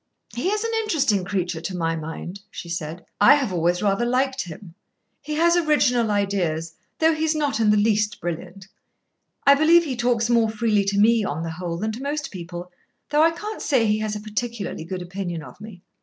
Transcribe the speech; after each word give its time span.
"He 0.33 0.49
is 0.49 0.63
an 0.63 0.71
interesting 0.81 1.23
creature, 1.23 1.61
to 1.61 1.77
my 1.77 1.95
mind," 1.95 2.39
she 2.49 2.69
said. 2.69 3.05
"I 3.19 3.35
have 3.35 3.53
always 3.53 3.83
rather 3.83 4.03
liked 4.03 4.41
him. 4.45 4.73
He 5.21 5.35
has 5.35 5.55
original 5.55 6.09
ideas, 6.09 6.73
though 6.97 7.13
he 7.13 7.23
is 7.23 7.35
not 7.35 7.59
in 7.59 7.69
the 7.69 7.77
least 7.77 8.19
brilliant. 8.19 8.67
I 9.45 9.53
believe 9.53 9.83
he 9.83 9.95
talks 9.95 10.27
more 10.27 10.49
freely 10.49 10.85
to 10.85 10.97
me, 10.97 11.23
on 11.23 11.43
the 11.43 11.51
whole, 11.51 11.77
than 11.77 11.91
to 11.91 12.01
most 12.01 12.31
people, 12.31 12.71
though 13.11 13.21
I 13.21 13.29
can't 13.29 13.61
say 13.61 13.85
he 13.85 13.99
has 13.99 14.15
a 14.15 14.19
particularly 14.19 14.85
good 14.85 15.03
opinion 15.03 15.43
of 15.43 15.61
me. 15.61 15.83